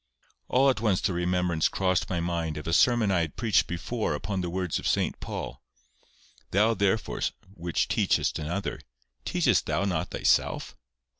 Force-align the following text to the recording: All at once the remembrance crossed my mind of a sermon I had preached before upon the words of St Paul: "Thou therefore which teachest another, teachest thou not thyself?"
All 0.47 0.71
at 0.71 0.81
once 0.81 0.99
the 0.99 1.13
remembrance 1.13 1.67
crossed 1.69 2.09
my 2.09 2.19
mind 2.19 2.57
of 2.57 2.65
a 2.65 2.73
sermon 2.73 3.11
I 3.11 3.19
had 3.19 3.35
preached 3.35 3.67
before 3.67 4.15
upon 4.15 4.41
the 4.41 4.49
words 4.49 4.79
of 4.79 4.87
St 4.87 5.19
Paul: 5.19 5.61
"Thou 6.49 6.73
therefore 6.73 7.21
which 7.53 7.87
teachest 7.87 8.39
another, 8.39 8.81
teachest 9.25 9.67
thou 9.67 9.85
not 9.85 10.09
thyself?" 10.09 10.75